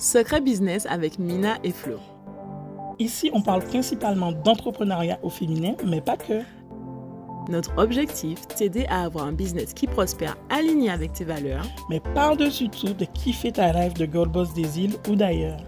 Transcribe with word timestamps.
Secret 0.00 0.40
Business 0.40 0.86
avec 0.88 1.18
Mina 1.18 1.58
et 1.62 1.72
Flo. 1.72 1.98
Ici, 2.98 3.30
on 3.34 3.42
parle 3.42 3.62
principalement 3.62 4.32
d'entrepreneuriat 4.32 5.18
au 5.22 5.28
féminin, 5.28 5.74
mais 5.84 6.00
pas 6.00 6.16
que. 6.16 6.40
Notre 7.50 7.76
objectif, 7.76 8.48
t'aider 8.48 8.86
à 8.88 9.02
avoir 9.02 9.26
un 9.26 9.32
business 9.32 9.74
qui 9.74 9.86
prospère 9.86 10.38
aligné 10.48 10.88
avec 10.88 11.12
tes 11.12 11.24
valeurs, 11.24 11.66
mais 11.90 12.00
par-dessus 12.14 12.70
tout 12.70 12.94
de 12.94 13.04
kiffer 13.04 13.52
ta 13.52 13.72
rêve 13.72 13.92
de 13.92 14.06
Gold 14.06 14.32
Boss 14.32 14.54
des 14.54 14.80
îles 14.80 14.96
ou 15.10 15.16
d'ailleurs. 15.16 15.60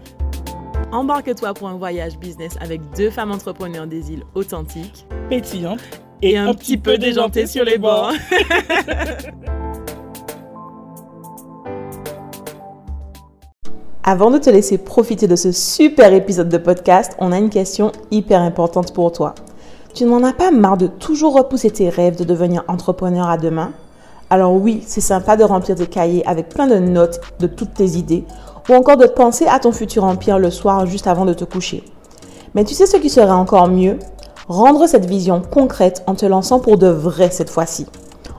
Embarque-toi 0.91 1.53
pour 1.53 1.67
un 1.67 1.77
voyage 1.77 2.17
business 2.17 2.57
avec 2.59 2.81
deux 2.97 3.11
femmes 3.11 3.31
entrepreneurs 3.31 3.85
des 3.85 4.13
îles 4.13 4.23
authentiques, 4.33 5.05
pétillantes 5.29 5.79
et, 6.23 6.37
un, 6.37 6.55
petit 6.55 6.77
peu 6.77 6.97
déjantées 6.97 7.45
sur 7.45 7.65
les 7.65 7.77
bords. 7.77 8.13
Avant 14.13 14.29
de 14.29 14.37
te 14.37 14.51
laisser 14.51 14.77
profiter 14.77 15.25
de 15.25 15.35
ce 15.35 15.51
super 15.51 16.13
épisode 16.13 16.47
de 16.47 16.59
podcast, 16.59 17.13
on 17.17 17.31
a 17.31 17.39
une 17.39 17.49
question 17.49 17.91
hyper 18.11 18.41
importante 18.41 18.93
pour 18.93 19.11
toi. 19.11 19.33
Tu 19.95 20.05
n'en 20.05 20.23
as 20.23 20.33
pas 20.33 20.51
marre 20.51 20.77
de 20.77 20.85
toujours 20.85 21.35
repousser 21.35 21.71
tes 21.71 21.89
rêves 21.89 22.15
de 22.15 22.23
devenir 22.23 22.63
entrepreneur 22.67 23.27
à 23.27 23.37
demain? 23.37 23.71
Alors 24.29 24.53
oui, 24.53 24.83
c'est 24.85 25.01
sympa 25.01 25.35
de 25.35 25.43
remplir 25.43 25.77
tes 25.77 25.87
cahiers 25.87 26.23
avec 26.27 26.49
plein 26.49 26.67
de 26.67 26.77
notes 26.77 27.21
de 27.39 27.47
toutes 27.47 27.73
tes 27.73 27.97
idées 27.97 28.23
ou 28.69 28.75
encore 28.75 28.97
de 28.97 29.07
penser 29.07 29.47
à 29.47 29.57
ton 29.57 29.71
futur 29.71 30.03
empire 30.03 30.37
le 30.37 30.51
soir 30.51 30.85
juste 30.85 31.07
avant 31.07 31.25
de 31.25 31.33
te 31.33 31.43
coucher. 31.43 31.83
Mais 32.53 32.65
tu 32.65 32.75
sais 32.75 32.85
ce 32.85 32.97
qui 32.97 33.09
serait 33.09 33.31
encore 33.31 33.67
mieux? 33.67 33.97
Rendre 34.47 34.85
cette 34.85 35.07
vision 35.07 35.41
concrète 35.41 36.03
en 36.05 36.13
te 36.13 36.27
lançant 36.27 36.59
pour 36.59 36.77
de 36.77 36.85
vrai 36.85 37.31
cette 37.31 37.49
fois-ci. 37.49 37.87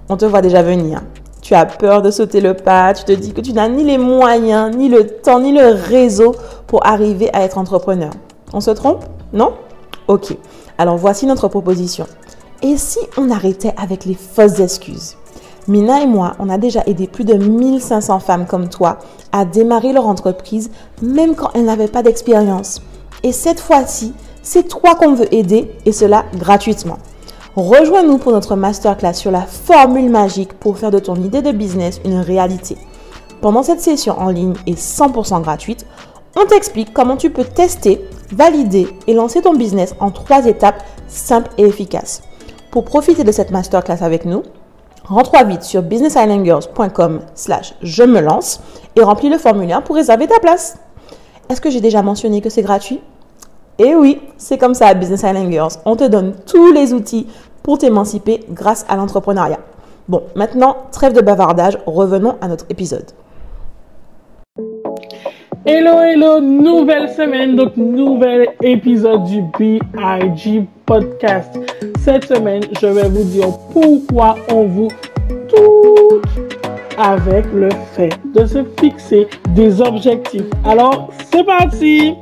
On 0.08 0.16
te 0.16 0.24
voit 0.24 0.40
déjà 0.40 0.62
venir. 0.62 1.02
Tu 1.44 1.52
as 1.52 1.66
peur 1.66 2.00
de 2.00 2.10
sauter 2.10 2.40
le 2.40 2.54
pas, 2.54 2.94
tu 2.94 3.04
te 3.04 3.12
dis 3.12 3.34
que 3.34 3.42
tu 3.42 3.52
n'as 3.52 3.68
ni 3.68 3.84
les 3.84 3.98
moyens, 3.98 4.74
ni 4.74 4.88
le 4.88 5.06
temps, 5.06 5.40
ni 5.40 5.52
le 5.52 5.74
réseau 5.74 6.34
pour 6.66 6.86
arriver 6.86 7.28
à 7.34 7.42
être 7.42 7.58
entrepreneur. 7.58 8.12
On 8.54 8.62
se 8.62 8.70
trompe? 8.70 9.04
Non? 9.34 9.52
Ok. 10.08 10.34
Alors 10.78 10.96
voici 10.96 11.26
notre 11.26 11.48
proposition. 11.48 12.06
Et 12.62 12.78
si 12.78 12.98
on 13.18 13.30
arrêtait 13.30 13.74
avec 13.76 14.06
les 14.06 14.14
fausses 14.14 14.58
excuses? 14.58 15.18
Mina 15.68 16.00
et 16.00 16.06
moi, 16.06 16.32
on 16.38 16.48
a 16.48 16.56
déjà 16.56 16.82
aidé 16.86 17.06
plus 17.06 17.24
de 17.24 17.34
1500 17.34 18.20
femmes 18.20 18.46
comme 18.46 18.70
toi 18.70 18.98
à 19.30 19.44
démarrer 19.44 19.92
leur 19.92 20.06
entreprise 20.06 20.70
même 21.02 21.34
quand 21.34 21.50
elles 21.54 21.66
n'avaient 21.66 21.88
pas 21.88 22.02
d'expérience. 22.02 22.80
Et 23.22 23.32
cette 23.32 23.60
fois-ci, 23.60 24.14
c'est 24.42 24.66
toi 24.66 24.94
qu'on 24.94 25.12
veut 25.12 25.32
aider 25.34 25.70
et 25.84 25.92
cela 25.92 26.24
gratuitement. 26.38 26.96
Rejoins-nous 27.56 28.18
pour 28.18 28.32
notre 28.32 28.56
masterclass 28.56 29.14
sur 29.14 29.30
la 29.30 29.42
formule 29.42 30.10
magique 30.10 30.54
pour 30.54 30.76
faire 30.76 30.90
de 30.90 30.98
ton 30.98 31.14
idée 31.14 31.40
de 31.40 31.52
business 31.52 32.00
une 32.04 32.18
réalité. 32.18 32.76
Pendant 33.40 33.62
cette 33.62 33.80
session 33.80 34.18
en 34.18 34.30
ligne 34.30 34.54
et 34.66 34.74
100% 34.74 35.40
gratuite, 35.40 35.86
on 36.34 36.46
t'explique 36.46 36.92
comment 36.92 37.16
tu 37.16 37.30
peux 37.30 37.44
tester, 37.44 38.04
valider 38.32 38.88
et 39.06 39.14
lancer 39.14 39.40
ton 39.40 39.54
business 39.54 39.94
en 40.00 40.10
trois 40.10 40.46
étapes 40.46 40.82
simples 41.06 41.52
et 41.56 41.62
efficaces. 41.62 42.24
Pour 42.72 42.84
profiter 42.84 43.22
de 43.22 43.30
cette 43.30 43.52
masterclass 43.52 44.02
avec 44.02 44.24
nous, 44.24 44.42
rentre 45.04 45.44
vite 45.46 45.62
sur 45.62 45.82
businessislandgirls.com 45.82 47.20
slash 47.36 47.76
je 47.82 48.02
me 48.02 48.18
lance 48.18 48.62
et 48.96 49.02
remplis 49.02 49.28
le 49.30 49.38
formulaire 49.38 49.84
pour 49.84 49.94
réserver 49.94 50.26
ta 50.26 50.40
place. 50.40 50.78
Est-ce 51.48 51.60
que 51.60 51.70
j'ai 51.70 51.80
déjà 51.80 52.02
mentionné 52.02 52.40
que 52.40 52.50
c'est 52.50 52.62
gratuit? 52.62 53.00
Et 53.78 53.94
oui, 53.96 54.20
c'est 54.36 54.56
comme 54.56 54.74
ça 54.74 54.94
Business 54.94 55.22
Island 55.22 55.50
Girls. 55.50 55.72
On 55.84 55.96
te 55.96 56.04
donne 56.04 56.34
tous 56.46 56.72
les 56.72 56.92
outils 56.92 57.26
pour 57.62 57.78
t'émanciper 57.78 58.40
grâce 58.50 58.86
à 58.88 58.94
l'entrepreneuriat. 58.94 59.58
Bon, 60.06 60.22
maintenant, 60.36 60.76
trêve 60.92 61.12
de 61.12 61.20
bavardage, 61.20 61.78
revenons 61.86 62.36
à 62.40 62.46
notre 62.46 62.66
épisode. 62.70 63.10
Hello, 65.66 65.98
hello, 66.02 66.40
nouvelle 66.40 67.08
semaine, 67.08 67.56
donc 67.56 67.76
nouvel 67.76 68.48
épisode 68.62 69.24
du 69.24 69.42
BIG 69.58 70.66
Podcast. 70.86 71.58
Cette 72.00 72.26
semaine, 72.26 72.62
je 72.80 72.86
vais 72.86 73.08
vous 73.08 73.24
dire 73.24 73.48
pourquoi 73.72 74.36
on 74.52 74.66
vous 74.66 74.88
tout 75.48 76.20
avec 76.98 77.46
le 77.52 77.70
fait 77.94 78.12
de 78.34 78.44
se 78.46 78.62
fixer 78.78 79.26
des 79.48 79.80
objectifs. 79.80 80.46
Alors, 80.64 81.10
c'est 81.32 81.44
parti! 81.44 82.14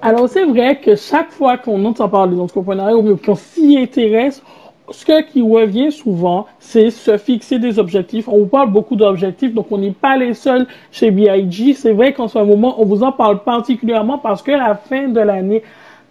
Alors, 0.00 0.28
c'est 0.28 0.44
vrai 0.44 0.76
que 0.76 0.94
chaque 0.94 1.30
fois 1.32 1.58
qu'on 1.58 1.84
entend 1.84 2.08
parler 2.08 2.36
d'entrepreneuriat 2.36 2.96
ou 2.96 3.16
qu'on 3.16 3.34
s'y 3.34 3.76
intéresse, 3.78 4.42
ce 4.90 5.04
qui 5.22 5.42
revient 5.42 5.90
souvent, 5.90 6.46
c'est 6.60 6.90
se 6.90 7.16
fixer 7.18 7.58
des 7.58 7.78
objectifs. 7.78 8.28
On 8.28 8.38
vous 8.38 8.46
parle 8.46 8.70
beaucoup 8.70 8.94
d'objectifs, 8.94 9.52
donc 9.52 9.66
on 9.70 9.78
n'est 9.78 9.90
pas 9.90 10.16
les 10.16 10.34
seuls 10.34 10.66
chez 10.92 11.10
BIG. 11.10 11.74
C'est 11.74 11.92
vrai 11.92 12.12
qu'en 12.12 12.28
ce 12.28 12.38
moment, 12.38 12.80
on 12.80 12.84
vous 12.84 13.02
en 13.02 13.12
parle 13.12 13.42
particulièrement 13.42 14.18
parce 14.18 14.40
que 14.40 14.52
la 14.52 14.76
fin 14.76 15.08
de 15.08 15.20
l'année 15.20 15.62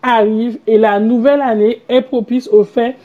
arrive 0.04 0.60
et 0.68 0.78
la 0.78 1.00
nouvelle 1.00 1.42
année 1.42 1.82
est 1.88 2.02
propice 2.02 2.50
au 2.50 2.64
fait 2.64 2.96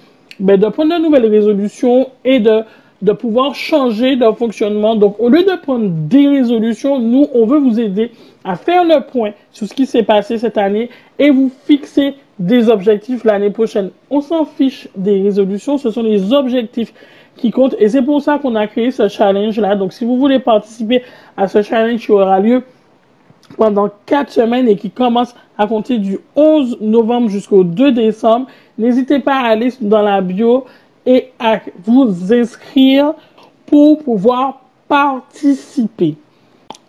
ben, 0.41 0.59
de 0.59 0.67
prendre 0.69 0.95
de 0.95 1.03
nouvelles 1.03 1.27
résolutions 1.27 2.09
et 2.25 2.41
de, 2.41 2.63
de 3.03 3.13
pouvoir 3.13 3.55
changer 3.55 4.17
de 4.17 4.31
fonctionnement. 4.33 4.95
Donc, 4.95 5.17
au 5.19 5.29
lieu 5.29 5.43
de 5.43 5.61
prendre 5.61 5.89
des 5.89 6.29
résolutions, 6.29 7.01
nous, 7.01 7.27
on 7.35 7.47
veut 7.47 7.59
vous 7.59 7.81
aider 7.81 8.13
à 8.45 8.57
faire 8.57 8.85
le 8.85 9.05
point 9.05 9.33
sur 9.51 9.67
ce 9.67 9.75
qui 9.75 9.87
s'est 9.87 10.05
passé 10.05 10.39
cette 10.39 10.57
année 10.57 10.89
et 11.19 11.31
vous 11.31 11.51
fixer 11.67 12.15
des 12.39 12.69
objectifs 12.69 13.25
l'année 13.25 13.51
prochaine. 13.51 13.91
On 14.11 14.21
s'en 14.21 14.45
fiche 14.45 14.89
des 14.97 15.23
résolutions, 15.23 15.79
ce 15.79 15.91
sont 15.91 16.03
les 16.03 16.33
objectifs 16.33 16.93
qui 17.37 17.51
comptent 17.51 17.77
et 17.79 17.89
c'est 17.89 18.03
pour 18.03 18.21
ça 18.21 18.39
qu'on 18.39 18.55
a 18.55 18.67
créé 18.67 18.91
ce 18.91 19.09
challenge-là. 19.09 19.77
Donc 19.77 19.93
si 19.93 20.05
vous 20.05 20.19
voulez 20.19 20.39
participer 20.39 21.03
à 21.37 21.49
ce 21.49 21.63
challenge 21.63 22.01
qui 22.01 22.13
aura 22.13 22.41
lieu 22.41 22.63
pendant 23.57 23.91
quatre 24.07 24.31
semaines 24.31 24.69
et 24.69 24.77
qui 24.77 24.91
commence 24.91 25.35
à 25.59 25.67
compter 25.67 25.99
du 25.99 26.19
11 26.37 26.79
novembre 26.81 27.29
jusqu'au 27.29 27.65
2 27.65 27.93
décembre, 27.93 28.47
n'hésitez 28.79 29.19
pas 29.19 29.37
à 29.37 29.49
aller 29.49 29.73
dans 29.81 30.03
la 30.03 30.21
bio 30.21 30.65
et 31.07 31.33
à 31.39 31.61
vous 31.85 32.33
inscrire 32.33 33.15
pour 33.67 34.03
pouvoir 34.03 34.61
participer. 34.89 36.17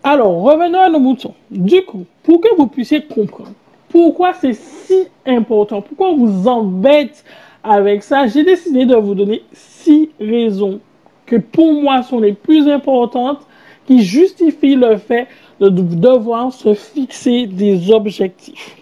Alors, 0.02 0.42
revenons 0.42 0.80
à 0.80 0.90
nos 0.90 1.00
moutons. 1.00 1.34
Du 1.50 1.82
coup, 1.82 2.04
pour 2.22 2.40
que 2.40 2.54
vous 2.56 2.66
puissiez 2.66 3.02
comprendre 3.02 3.52
pourquoi 3.88 4.34
c'est 4.34 4.54
si 4.54 5.06
important, 5.24 5.80
pourquoi 5.80 6.10
on 6.10 6.26
vous 6.26 6.48
embête 6.48 7.24
avec 7.62 8.02
ça, 8.02 8.26
j'ai 8.26 8.44
décidé 8.44 8.84
de 8.84 8.94
vous 8.96 9.14
donner 9.14 9.42
six 9.52 10.10
raisons 10.20 10.80
que 11.24 11.36
pour 11.36 11.72
moi 11.72 12.02
sont 12.02 12.20
les 12.20 12.34
plus 12.34 12.68
importantes 12.68 13.46
qui 13.86 14.02
justifient 14.02 14.76
le 14.76 14.98
fait 14.98 15.26
de 15.60 15.68
devoir 15.68 16.52
se 16.52 16.74
fixer 16.74 17.46
des 17.46 17.90
objectifs. 17.90 18.76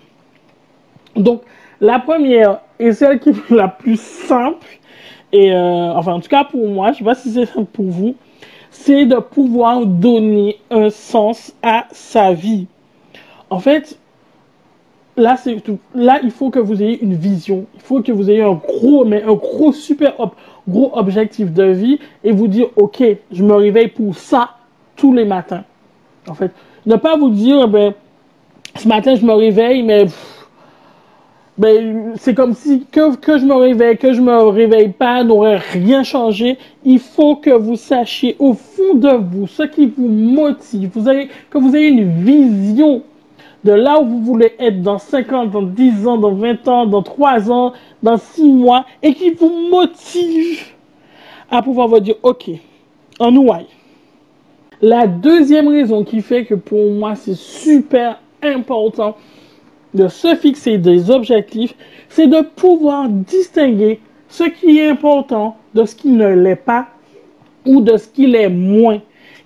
Donc, 1.15 1.43
la 1.81 1.99
première 1.99 2.61
et 2.79 2.93
celle 2.93 3.21
qui 3.21 3.31
est 3.31 3.51
la 3.51 3.69
plus 3.69 4.01
simple, 4.01 4.67
et 5.33 5.53
euh, 5.53 5.93
enfin 5.95 6.13
en 6.15 6.21
tout 6.21 6.29
cas 6.29 6.45
pour 6.45 6.69
moi, 6.69 6.93
je 6.93 6.99
sais 6.99 7.05
pas 7.05 7.15
si 7.15 7.31
c'est 7.31 7.47
simple 7.47 7.71
pour 7.73 7.87
vous, 7.87 8.15
c'est 8.71 9.07
de 9.07 9.17
pouvoir 9.17 9.85
donner 9.87 10.59
un 10.71 10.91
sens 10.91 11.55
à 11.63 11.87
sa 11.91 12.33
vie. 12.33 12.67
En 13.51 13.59
fait, 13.59 13.99
là, 15.17 15.37
c'est 15.37 15.61
tout. 15.61 15.79
Là, 15.95 16.21
il 16.23 16.31
faut 16.31 16.51
que 16.51 16.59
vous 16.59 16.83
ayez 16.83 17.03
une 17.03 17.15
vision. 17.15 17.67
Il 17.75 17.81
faut 17.81 18.03
que 18.03 18.13
vous 18.13 18.31
ayez 18.31 18.43
un 18.43 18.55
gros, 18.55 19.05
mais 19.05 19.23
un 19.23 19.35
gros, 19.35 19.73
super 19.73 20.15
gros 20.69 20.91
objectif 20.95 21.53
de 21.53 21.65
vie 21.65 21.99
et 22.25 22.33
vous 22.33 22.49
dire, 22.49 22.69
OK, 22.77 23.03
je 23.31 23.43
me 23.43 23.55
réveille 23.55 23.89
pour 23.89 24.17
ça 24.17 24.57
tous 24.97 25.13
les 25.13 25.25
matins. 25.25 25.65
En 26.29 26.35
fait, 26.35 26.53
ne 26.87 26.97
pas 26.97 27.17
vous 27.17 27.31
dire, 27.31 27.69
ben, 27.69 27.95
ce 28.77 28.89
matin, 28.89 29.15
je 29.15 29.25
me 29.25 29.33
réveille, 29.33 29.83
mais 29.83 30.07
ben, 31.59 32.15
c'est 32.17 32.35
comme 32.35 32.55
si 32.55 32.87
que, 32.91 33.15
que 33.17 33.39
je 33.39 33.45
me 33.45 33.55
réveille, 33.55 33.99
que 33.99 34.15
je 34.15 34.23
me 34.23 34.49
réveille 34.49 34.89
pas, 34.89 35.23
n'aurait 35.23 35.59
rien 35.59 36.03
changé. 36.03 36.57
Il 36.85 36.99
faut 36.99 37.37
que 37.37 37.51
vous 37.51 37.77
sachiez 37.77 38.37
au 38.39 38.55
fond 38.55 38.95
de 38.95 39.11
vous 39.11 39.47
ce 39.47 39.65
qui 39.65 39.87
vous 39.87 40.09
motive, 40.09 40.91
vous 40.95 41.09
avez, 41.09 41.29
que 41.51 41.59
vous 41.59 41.77
ayez 41.77 41.89
une 41.89 42.25
vision 42.25 43.03
de 43.65 43.73
là 43.73 44.01
où 44.01 44.07
vous 44.07 44.23
voulez 44.23 44.55
être 44.59 44.81
dans 44.83 44.99
5 44.99 45.33
ans, 45.33 45.47
dans 45.47 45.63
10 45.63 46.07
ans, 46.07 46.17
dans 46.17 46.33
20 46.33 46.69
ans, 46.69 46.87
dans 46.87 47.03
3 47.03 47.53
ans, 47.53 47.75
dans 48.03 48.17
6 48.17 48.49
mois, 48.49 48.87
et 49.03 49.15
qui 49.15 49.31
vous 49.31 49.69
motive 49.71 50.73
à 51.51 51.63
pouvoir 51.63 51.87
vous 51.87 52.01
dire, 52.01 52.17
OK, 52.23 52.51
en 53.21 53.31
nous 53.31 53.51
La 54.81 55.07
deuxième 55.07 55.69
raison 55.69 56.03
qui 56.03 56.23
fait 56.23 56.47
que 56.47 56.55
pour 56.55 56.91
moi 56.93 57.15
c'est 57.15 57.37
super 57.37 58.19
important 58.43 59.17
de 59.95 60.09
se 60.09 60.35
fixer 60.35 60.79
des 60.79 61.11
objectifs, 61.11 61.75
c'est 62.09 62.27
de 62.27 62.41
pouvoir 62.41 63.09
distinguer 63.09 64.01
ce 64.29 64.45
qui 64.45 64.79
est 64.79 64.89
important 64.89 65.57
de 65.75 65.85
ce 65.85 65.95
qui 65.95 66.09
ne 66.09 66.29
l'est 66.29 66.57
pas 66.57 66.89
ou 67.67 67.81
de 67.81 67.97
ce 67.97 68.09
qui 68.09 68.27
l'est 68.27 68.49
moins. 68.49 69.01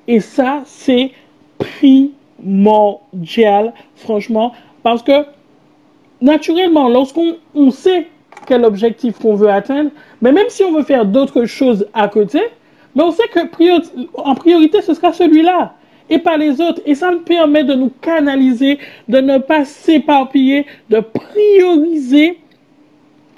Et 0.08 0.20
ça, 0.20 0.62
c'est 0.64 1.10
primordial, 1.58 3.74
franchement, 3.96 4.52
parce 4.82 5.02
que 5.02 5.26
naturellement, 6.20 6.88
lorsqu'on 6.88 7.36
on 7.54 7.70
sait 7.70 8.06
quel 8.46 8.64
objectif 8.64 9.18
qu'on 9.18 9.34
veut 9.34 9.50
atteindre, 9.50 9.90
mais 10.22 10.32
même 10.32 10.48
si 10.48 10.62
on 10.62 10.72
veut 10.72 10.84
faire 10.84 11.04
d'autres 11.04 11.46
choses 11.46 11.88
à 11.92 12.08
côté, 12.08 12.40
mais 12.94 13.02
on 13.02 13.10
sait 13.10 13.28
que 13.28 13.40
en 14.14 14.34
priorité, 14.34 14.80
ce 14.82 14.94
sera 14.94 15.12
celui-là. 15.12 15.74
Et 16.08 16.18
pas 16.18 16.36
les 16.36 16.60
autres. 16.60 16.80
Et 16.86 16.94
ça 16.94 17.10
me 17.10 17.18
permet 17.18 17.64
de 17.64 17.74
nous 17.74 17.90
canaliser, 18.00 18.78
de 19.08 19.18
ne 19.18 19.38
pas 19.38 19.64
s'éparpiller, 19.64 20.66
de 20.90 21.00
prioriser 21.00 22.38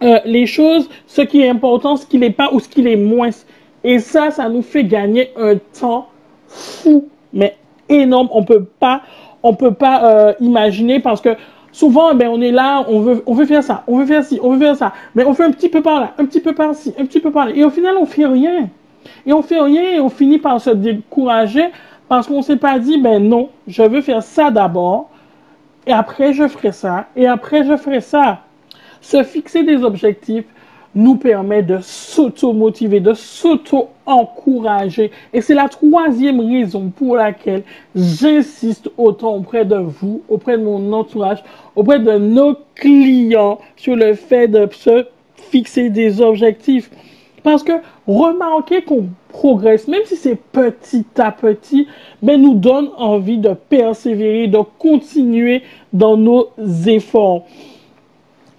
euh, 0.02 0.18
les 0.24 0.46
choses, 0.46 0.88
ce 1.06 1.22
qui 1.22 1.42
est 1.42 1.48
important, 1.48 1.96
ce 1.96 2.06
qui 2.06 2.18
n'est 2.18 2.30
pas 2.30 2.50
ou 2.52 2.60
ce 2.60 2.68
qui 2.68 2.86
est 2.86 2.96
moins. 2.96 3.30
Et 3.84 3.98
ça, 3.98 4.30
ça 4.30 4.48
nous 4.48 4.62
fait 4.62 4.84
gagner 4.84 5.30
un 5.36 5.56
temps 5.56 6.08
fou, 6.46 7.08
mais 7.32 7.56
énorme. 7.88 8.28
On 8.32 8.44
peut 8.44 8.64
pas, 8.64 9.02
on 9.42 9.54
peut 9.54 9.74
pas 9.74 10.04
euh, 10.04 10.32
imaginer 10.40 11.00
parce 11.00 11.20
que 11.20 11.30
souvent, 11.72 12.14
ben, 12.14 12.28
on 12.28 12.40
est 12.40 12.50
là, 12.50 12.84
on 12.88 13.00
veut, 13.00 13.22
on 13.26 13.34
veut 13.34 13.46
faire 13.46 13.62
ça, 13.62 13.84
on 13.86 13.98
veut 13.98 14.06
faire 14.06 14.24
ci, 14.24 14.38
on 14.42 14.52
veut 14.52 14.58
faire 14.58 14.76
ça, 14.76 14.92
mais 15.14 15.24
on 15.24 15.34
fait 15.34 15.44
un 15.44 15.52
petit 15.52 15.68
peu 15.68 15.80
par 15.80 16.00
là, 16.00 16.14
un 16.18 16.24
petit 16.24 16.40
peu 16.40 16.54
par 16.54 16.74
ci, 16.74 16.92
un 16.98 17.04
petit 17.04 17.20
peu 17.20 17.30
par 17.30 17.46
là, 17.46 17.52
et 17.54 17.64
au 17.64 17.70
final, 17.70 17.96
on 18.00 18.06
fait 18.06 18.26
rien. 18.26 18.68
Et 19.26 19.32
on 19.32 19.42
fait 19.42 19.60
rien 19.60 19.90
et 19.92 20.00
on 20.00 20.08
finit 20.08 20.38
par 20.38 20.60
se 20.60 20.70
décourager 20.70 21.64
parce 22.08 22.26
qu'on 22.26 22.42
s'est 22.42 22.56
pas 22.56 22.78
dit, 22.78 22.98
ben 22.98 23.22
non, 23.22 23.50
je 23.66 23.82
veux 23.82 24.00
faire 24.00 24.22
ça 24.22 24.50
d'abord, 24.50 25.10
et 25.86 25.92
après 25.92 26.32
je 26.32 26.48
ferai 26.48 26.72
ça, 26.72 27.06
et 27.16 27.26
après 27.26 27.64
je 27.64 27.76
ferai 27.76 28.00
ça. 28.00 28.40
Se 29.00 29.22
fixer 29.22 29.62
des 29.62 29.84
objectifs 29.84 30.46
nous 30.94 31.16
permet 31.16 31.62
de 31.62 31.78
s'auto-motiver, 31.80 33.00
de 33.00 33.12
s'auto-encourager. 33.14 35.12
Et 35.32 35.40
c'est 35.40 35.54
la 35.54 35.68
troisième 35.68 36.40
raison 36.40 36.90
pour 36.94 37.16
laquelle 37.16 37.62
j'insiste 37.94 38.90
autant 38.96 39.36
auprès 39.36 39.64
de 39.64 39.76
vous, 39.76 40.22
auprès 40.28 40.58
de 40.58 40.64
mon 40.64 40.92
entourage, 40.92 41.44
auprès 41.76 42.00
de 42.00 42.18
nos 42.18 42.56
clients 42.74 43.58
sur 43.76 43.96
le 43.96 44.14
fait 44.14 44.48
de 44.48 44.68
se 44.72 45.06
fixer 45.36 45.90
des 45.90 46.20
objectifs. 46.20 46.90
Parce 47.42 47.62
que 47.62 47.72
remarquez 48.06 48.82
qu'on 48.82 49.08
progresse, 49.28 49.88
même 49.88 50.02
si 50.04 50.16
c'est 50.16 50.36
petit 50.36 51.06
à 51.16 51.30
petit, 51.30 51.86
nous 52.22 52.54
donne 52.54 52.90
envie 52.96 53.38
de 53.38 53.54
persévérer, 53.54 54.48
de 54.48 54.58
continuer 54.78 55.62
dans 55.92 56.16
nos 56.16 56.48
efforts. 56.86 57.46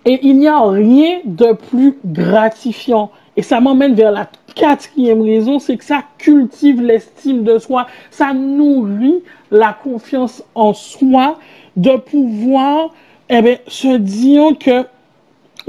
Et 0.05 0.19
il 0.23 0.37
n'y 0.37 0.47
a 0.47 0.61
rien 0.61 1.19
de 1.25 1.53
plus 1.53 1.97
gratifiant. 2.05 3.11
Et 3.35 3.41
ça 3.41 3.59
m'emmène 3.59 3.93
vers 3.93 4.11
la 4.11 4.29
quatrième 4.55 5.21
raison, 5.21 5.59
c'est 5.59 5.77
que 5.77 5.83
ça 5.83 6.03
cultive 6.17 6.81
l'estime 6.81 7.43
de 7.43 7.59
soi, 7.59 7.87
ça 8.11 8.33
nourrit 8.33 9.21
la 9.51 9.73
confiance 9.73 10.43
en 10.55 10.73
soi, 10.73 11.37
de 11.77 11.95
pouvoir 11.95 12.91
eh 13.29 13.57
se 13.67 13.95
dire 13.97 14.57
que 14.59 14.85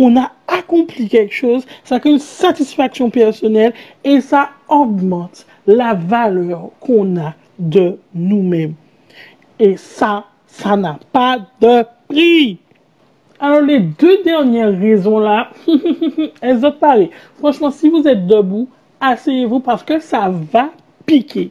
on 0.00 0.16
a 0.16 0.32
accompli 0.48 1.08
quelque 1.08 1.34
chose, 1.34 1.66
ça 1.84 2.00
crée 2.00 2.10
une 2.10 2.18
satisfaction 2.18 3.10
personnelle 3.10 3.74
et 4.02 4.20
ça 4.20 4.50
augmente 4.68 5.46
la 5.66 5.94
valeur 5.94 6.70
qu'on 6.80 7.16
a 7.18 7.34
de 7.58 7.98
nous-mêmes. 8.14 8.74
Et 9.58 9.76
ça, 9.76 10.24
ça 10.46 10.76
n'a 10.76 10.98
pas 11.12 11.38
de 11.60 11.84
prix. 12.08 12.58
Alors, 13.38 13.60
les 13.60 13.80
deux 13.80 14.22
dernières 14.22 14.76
raisons-là, 14.78 15.50
elles 16.40 16.64
ont 16.64 16.72
parlé. 16.72 17.10
Franchement, 17.38 17.70
si 17.70 17.90
vous 17.90 18.06
êtes 18.08 18.26
debout, 18.26 18.68
asseyez-vous 19.00 19.60
parce 19.60 19.82
que 19.82 19.98
ça 19.98 20.30
va 20.52 20.70
piquer. 21.04 21.50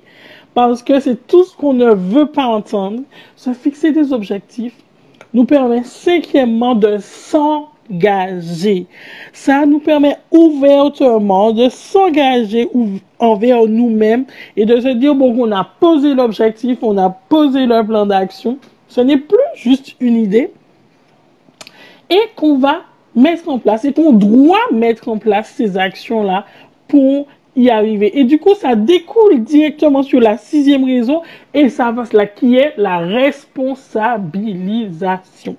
Parce 0.55 0.81
que 0.81 0.99
c'est 0.99 1.27
tout 1.27 1.43
ce 1.43 1.55
qu'on 1.55 1.73
ne 1.73 1.93
veut 1.93 2.27
pas 2.27 2.45
entendre. 2.45 3.01
Se 3.35 3.53
fixer 3.53 3.91
des 3.91 4.11
objectifs 4.11 4.75
nous 5.33 5.45
permet 5.45 5.83
cinquièmement 5.83 6.73
de 6.73 6.97
Ça 9.33 9.65
nous 9.65 9.79
permet 9.79 10.17
ouvertement 10.31 11.51
de 11.51 11.69
s'engager 11.69 12.69
envers 13.17 13.65
nous-mêmes 13.65 14.25
et 14.55 14.65
de 14.65 14.79
se 14.79 14.89
dire, 14.89 15.15
bon, 15.15 15.35
on 15.37 15.51
a 15.51 15.67
posé 15.79 16.13
l'objectif, 16.13 16.77
on 16.81 16.97
a 16.97 17.09
posé 17.09 17.65
le 17.65 17.85
plan 17.85 18.05
d'action. 18.05 18.57
Ce 18.87 19.01
n'est 19.01 19.17
plus 19.17 19.37
juste 19.55 19.95
une 19.99 20.15
idée, 20.15 20.51
et 22.09 22.21
qu'on 22.35 22.57
va 22.57 22.81
mettre 23.15 23.47
en 23.49 23.59
place 23.59 23.85
et 23.85 23.93
qu'on 23.93 24.13
doit 24.13 24.57
mettre 24.71 25.09
en 25.09 25.17
place 25.17 25.53
ces 25.55 25.77
actions-là 25.77 26.45
pour 26.87 27.27
y 27.55 27.69
arriver. 27.69 28.19
Et 28.19 28.23
du 28.23 28.39
coup, 28.39 28.55
ça 28.55 28.75
découle 28.75 29.43
directement 29.43 30.01
sur 30.03 30.19
la 30.19 30.37
sixième 30.37 30.85
raison 30.85 31.21
et 31.53 31.69
ça 31.69 31.91
va 31.91 32.03
là 32.13 32.25
qui 32.25 32.55
est 32.55 32.73
la 32.77 32.97
responsabilisation. 32.99 35.55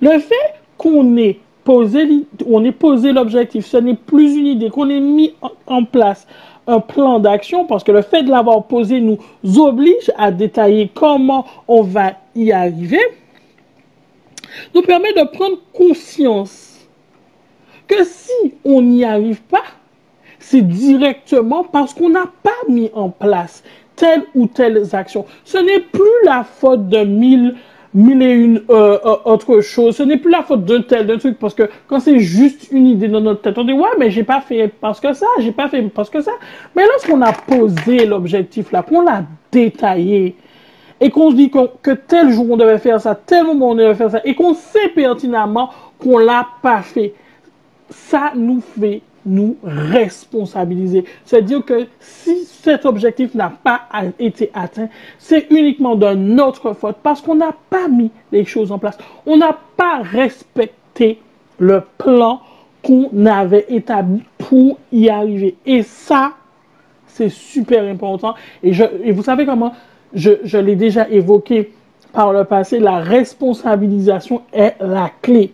Le 0.00 0.18
fait 0.18 0.54
qu'on 0.76 1.16
ait 1.16 1.38
posé, 1.68 2.08
on 2.46 2.64
ait 2.64 2.72
posé 2.72 3.12
l'objectif, 3.12 3.66
ce 3.66 3.76
n'est 3.76 3.92
plus 3.92 4.36
une 4.36 4.46
idée, 4.46 4.70
qu'on 4.70 4.88
ait 4.88 5.00
mis 5.00 5.34
en 5.66 5.84
place 5.84 6.26
un 6.66 6.80
plan 6.80 7.18
d'action 7.18 7.66
parce 7.66 7.84
que 7.84 7.92
le 7.92 8.00
fait 8.00 8.22
de 8.22 8.30
l'avoir 8.30 8.64
posé 8.64 9.02
nous 9.02 9.18
oblige 9.58 10.10
à 10.16 10.30
détailler 10.30 10.90
comment 10.94 11.44
on 11.68 11.82
va 11.82 12.12
y 12.34 12.52
arriver 12.52 13.02
nous 14.74 14.80
permet 14.80 15.12
de 15.12 15.24
prendre 15.24 15.58
conscience 15.74 16.88
que 17.86 18.02
si 18.02 18.54
on 18.64 18.80
n'y 18.80 19.04
arrive 19.04 19.42
pas, 19.42 19.64
c'est 20.38 20.66
directement 20.66 21.64
parce 21.64 21.92
qu'on 21.92 22.08
n'a 22.08 22.32
pas 22.42 22.50
mis 22.70 22.90
en 22.94 23.10
place 23.10 23.62
telle 23.94 24.24
ou 24.34 24.46
telle 24.46 24.84
action. 24.92 25.26
Ce 25.44 25.58
n'est 25.58 25.80
plus 25.80 26.24
la 26.24 26.44
faute 26.44 26.88
de 26.88 27.04
mille, 27.04 27.56
mille 27.94 28.22
et 28.22 28.32
une 28.32 28.62
euh, 28.70 28.98
euh, 29.04 29.16
autres 29.24 29.60
choses. 29.60 29.96
Ce 29.96 30.02
n'est 30.02 30.16
plus 30.16 30.30
la 30.30 30.42
faute 30.42 30.64
d'un 30.64 30.82
tel, 30.82 31.06
d'un 31.06 31.18
truc, 31.18 31.38
parce 31.38 31.54
que 31.54 31.68
quand 31.86 32.00
c'est 32.00 32.18
juste 32.18 32.68
une 32.70 32.86
idée 32.86 33.08
dans 33.08 33.20
notre 33.20 33.42
tête, 33.42 33.58
on 33.58 33.64
dit 33.64 33.72
ouais, 33.72 33.88
mais 33.98 34.10
j'ai 34.10 34.24
pas 34.24 34.40
fait 34.40 34.72
parce 34.80 35.00
que 35.00 35.12
ça, 35.12 35.26
j'ai 35.40 35.52
pas 35.52 35.68
fait 35.68 35.82
parce 35.82 36.10
que 36.10 36.20
ça. 36.20 36.32
Mais 36.76 36.86
lorsqu'on 36.86 37.20
a 37.22 37.32
posé 37.32 38.06
l'objectif 38.06 38.72
là, 38.72 38.82
qu'on 38.82 39.02
l'a 39.02 39.24
détaillé, 39.50 40.36
et 41.00 41.10
qu'on 41.10 41.30
se 41.30 41.36
dit 41.36 41.50
que 41.50 41.92
tel 41.92 42.30
jour 42.30 42.50
on 42.50 42.56
devait 42.56 42.78
faire 42.78 43.00
ça, 43.00 43.14
tel 43.14 43.44
moment 43.44 43.70
on 43.70 43.74
devait 43.74 43.94
faire 43.94 44.10
ça, 44.10 44.20
et 44.24 44.34
qu'on 44.34 44.54
sait 44.54 44.88
pertinemment 44.94 45.70
qu'on 45.98 46.18
l'a 46.18 46.46
pas 46.62 46.82
fait, 46.82 47.14
ça 47.90 48.32
nous 48.34 48.60
fait 48.78 49.02
nous 49.28 49.56
responsabiliser. 49.62 51.04
C'est-à-dire 51.24 51.64
que 51.64 51.86
si 52.00 52.44
cet 52.44 52.84
objectif 52.86 53.34
n'a 53.34 53.50
pas 53.50 53.82
été 54.18 54.50
atteint, 54.54 54.88
c'est 55.18 55.46
uniquement 55.50 55.94
de 55.94 56.14
notre 56.14 56.72
faute 56.72 56.96
parce 57.02 57.20
qu'on 57.20 57.36
n'a 57.36 57.54
pas 57.70 57.88
mis 57.88 58.10
les 58.32 58.44
choses 58.44 58.72
en 58.72 58.78
place. 58.78 58.98
On 59.26 59.36
n'a 59.36 59.56
pas 59.76 60.00
respecté 60.02 61.20
le 61.58 61.82
plan 61.98 62.40
qu'on 62.82 63.26
avait 63.26 63.66
établi 63.68 64.22
pour 64.38 64.78
y 64.92 65.08
arriver. 65.08 65.56
Et 65.66 65.82
ça, 65.82 66.32
c'est 67.06 67.28
super 67.28 67.84
important. 67.84 68.34
Et, 68.62 68.72
vous 69.12 69.22
savez 69.22 69.44
comment? 69.44 69.72
Je, 70.14 70.58
l'ai 70.58 70.76
déjà 70.76 71.08
évoqué 71.08 71.72
par 72.12 72.32
le 72.32 72.44
passé, 72.44 72.78
la 72.78 72.98
responsabilisation 72.98 74.42
est 74.52 74.76
la 74.80 75.10
clé. 75.20 75.52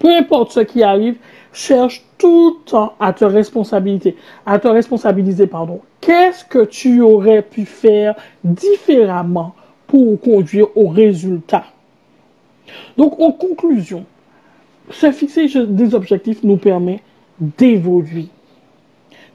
Peu 0.00 0.08
importe 0.16 0.52
ce 0.52 0.60
qui 0.60 0.82
arrive, 0.82 1.16
cherche 1.52 2.04
tout 2.18 2.58
le 2.58 2.70
temps 2.70 2.94
à 2.98 3.12
te 3.12 3.24
responsabiliser, 3.24 4.16
à 4.46 4.58
te 4.58 4.68
responsabiliser, 4.68 5.46
pardon. 5.46 5.80
Qu'est-ce 6.00 6.44
que 6.44 6.64
tu 6.64 7.00
aurais 7.00 7.42
pu 7.42 7.64
faire 7.64 8.14
différemment 8.44 9.54
pour 9.86 10.20
conduire 10.20 10.66
au 10.76 10.88
résultat? 10.88 11.64
Donc, 12.96 13.20
en 13.20 13.32
conclusion, 13.32 14.04
se 14.90 15.12
fixer 15.12 15.48
des 15.66 15.94
objectifs 15.94 16.42
nous 16.42 16.56
permet 16.56 17.00
d'évoluer, 17.38 18.28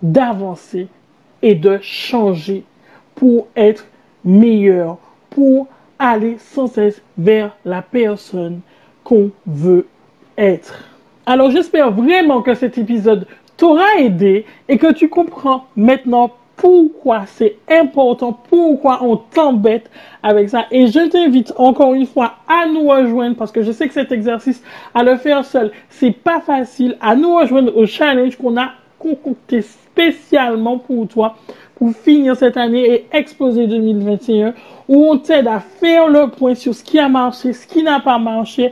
d'avancer 0.02 0.88
et 1.42 1.56
de 1.56 1.78
changer 1.82 2.64
pour 3.16 3.48
être 3.56 3.86
meilleur 4.24 4.98
pour 5.30 5.68
aller 6.00 6.38
sans 6.40 6.68
cesse 6.68 7.02
vers 7.18 7.56
la 7.66 7.82
personne 7.82 8.62
qu'on 9.04 9.32
veut 9.46 9.88
être. 10.38 10.97
Alors 11.30 11.52
j'espère 11.52 11.92
vraiment 11.92 12.42
que 12.42 12.54
cet 12.54 12.78
épisode 12.78 13.28
t'aura 13.58 14.00
aidé 14.00 14.46
et 14.70 14.78
que 14.78 14.94
tu 14.94 15.10
comprends 15.10 15.66
maintenant 15.76 16.32
pourquoi 16.56 17.26
c'est 17.26 17.58
important, 17.70 18.32
pourquoi 18.50 19.04
on 19.04 19.18
t'embête 19.18 19.92
avec 20.24 20.48
ça. 20.48 20.68
Et 20.72 20.88
je 20.88 21.06
t'invite 21.10 21.52
encore 21.58 21.96
une 21.96 22.06
fois 22.06 22.36
à 22.48 22.66
nous 22.66 22.88
rejoindre 22.88 23.36
parce 23.36 23.52
que 23.52 23.62
je 23.62 23.74
sais 23.74 23.90
que 23.90 23.94
cet 23.94 24.14
exercice, 24.14 24.64
à 24.96 25.04
le 25.04 25.18
faire 25.18 25.44
seul, 25.44 25.74
c'est 25.90 26.12
pas 26.12 26.40
facile, 26.40 26.96
à 27.02 27.14
nous 27.18 27.36
rejoindre 27.36 27.76
au 27.76 27.86
challenge 27.86 28.38
qu'on 28.38 28.56
a 28.56 28.72
concocté 28.98 29.62
spécialement 29.64 30.78
pour 30.78 31.10
toi 31.10 31.36
pour 31.76 31.92
finir 31.92 32.38
cette 32.38 32.56
année 32.56 32.90
et 32.90 33.08
exploser 33.12 33.68
2021, 33.68 34.54
où 34.88 35.12
on 35.12 35.18
t'aide 35.18 35.48
à 35.48 35.60
faire 35.60 36.08
le 36.08 36.30
point 36.30 36.56
sur 36.56 36.74
ce 36.74 36.84
qui 36.84 36.98
a 36.98 37.10
marché, 37.10 37.52
ce 37.52 37.68
qui 37.68 37.84
n'a 37.84 38.00
pas 38.00 38.18
marché, 38.18 38.72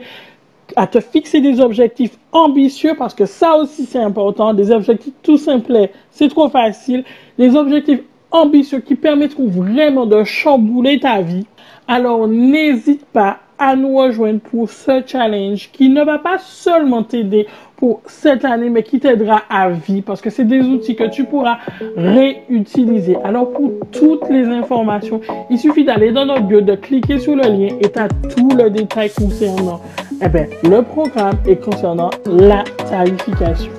à 0.74 0.86
te 0.86 1.00
fixer 1.00 1.40
des 1.40 1.60
objectifs 1.60 2.18
ambitieux, 2.32 2.94
parce 2.98 3.14
que 3.14 3.26
ça 3.26 3.56
aussi 3.56 3.84
c'est 3.84 4.00
important, 4.00 4.52
des 4.52 4.70
objectifs 4.70 5.14
tout 5.22 5.36
simples, 5.36 5.88
c'est 6.10 6.28
trop 6.28 6.48
facile, 6.48 7.04
des 7.38 7.54
objectifs 7.54 8.00
ambitieux 8.30 8.80
qui 8.80 8.96
permettront 8.96 9.46
vraiment 9.46 10.06
de 10.06 10.24
chambouler 10.24 10.98
ta 10.98 11.22
vie. 11.22 11.46
Alors 11.86 12.26
n'hésite 12.26 13.04
pas 13.06 13.38
à 13.58 13.76
nous 13.76 13.96
rejoindre 13.96 14.40
pour 14.40 14.70
ce 14.70 15.02
challenge 15.06 15.70
qui 15.72 15.88
ne 15.88 16.04
va 16.04 16.18
pas 16.18 16.38
seulement 16.38 17.02
t'aider 17.02 17.46
pour 17.76 18.00
cette 18.06 18.44
année, 18.44 18.70
mais 18.70 18.82
qui 18.82 19.00
t'aidera 19.00 19.42
à 19.50 19.68
vie 19.68 20.02
parce 20.02 20.20
que 20.20 20.30
c'est 20.30 20.44
des 20.44 20.60
outils 20.60 20.96
que 20.96 21.08
tu 21.08 21.24
pourras 21.24 21.58
réutiliser. 21.96 23.16
Alors 23.22 23.52
pour 23.52 23.72
toutes 23.92 24.28
les 24.30 24.46
informations, 24.46 25.20
il 25.50 25.58
suffit 25.58 25.84
d'aller 25.84 26.12
dans 26.12 26.24
notre 26.24 26.42
bio, 26.42 26.60
de 26.60 26.74
cliquer 26.74 27.18
sur 27.18 27.36
le 27.36 27.42
lien 27.42 27.76
et 27.80 27.90
tu 27.90 27.98
as 27.98 28.08
tout 28.08 28.50
le 28.56 28.70
détail 28.70 29.10
concernant 29.10 29.80
eh 30.22 30.28
ben, 30.28 30.48
le 30.62 30.82
programme 30.82 31.36
et 31.46 31.56
concernant 31.56 32.10
la 32.24 32.64
tarification. 32.88 33.72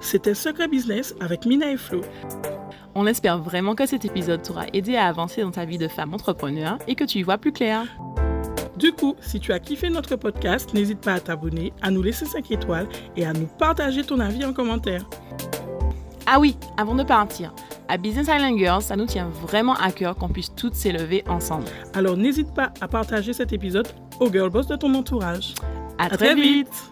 C'était 0.00 0.34
Secret 0.34 0.68
Business 0.68 1.14
avec 1.20 1.46
Mina 1.46 1.70
et 1.70 1.76
Flo. 1.76 2.00
On 2.94 3.06
espère 3.06 3.38
vraiment 3.38 3.74
que 3.74 3.86
cet 3.86 4.04
épisode 4.04 4.42
t'aura 4.42 4.66
aidé 4.72 4.96
à 4.96 5.06
avancer 5.06 5.42
dans 5.42 5.50
ta 5.50 5.64
vie 5.64 5.78
de 5.78 5.88
femme 5.88 6.12
entrepreneur 6.12 6.78
et 6.86 6.94
que 6.94 7.04
tu 7.04 7.18
y 7.18 7.22
vois 7.22 7.38
plus 7.38 7.52
clair. 7.52 7.86
Du 8.76 8.92
coup, 8.92 9.14
si 9.20 9.40
tu 9.40 9.52
as 9.52 9.60
kiffé 9.60 9.88
notre 9.88 10.16
podcast, 10.16 10.74
n'hésite 10.74 11.00
pas 11.00 11.14
à 11.14 11.20
t'abonner, 11.20 11.72
à 11.80 11.90
nous 11.90 12.02
laisser 12.02 12.26
5 12.26 12.50
étoiles 12.50 12.88
et 13.16 13.24
à 13.24 13.32
nous 13.32 13.46
partager 13.46 14.02
ton 14.02 14.20
avis 14.20 14.44
en 14.44 14.52
commentaire. 14.52 15.04
Ah 16.26 16.38
oui, 16.38 16.56
avant 16.76 16.94
de 16.94 17.02
partir, 17.02 17.54
à 17.88 17.96
Business 17.96 18.28
Island 18.28 18.58
Girls, 18.58 18.82
ça 18.82 18.96
nous 18.96 19.06
tient 19.06 19.28
vraiment 19.28 19.74
à 19.74 19.90
cœur 19.90 20.14
qu'on 20.16 20.28
puisse 20.28 20.54
toutes 20.54 20.74
s'élever 20.74 21.24
ensemble. 21.28 21.64
Alors 21.94 22.16
n'hésite 22.16 22.52
pas 22.54 22.72
à 22.80 22.88
partager 22.88 23.32
cet 23.32 23.52
épisode 23.52 23.88
aux 24.20 24.30
girl 24.30 24.50
boss 24.50 24.66
de 24.66 24.76
ton 24.76 24.94
entourage. 24.94 25.54
À, 25.98 26.08
très, 26.08 26.34
vite. 26.34 26.91